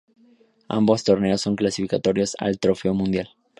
Ambos 0.67 1.03
torneos 1.03 1.41
son 1.41 1.55
clasificatorios 1.55 2.35
al 2.39 2.57
Trofeo 2.59 2.95
Mundial. 2.95 3.29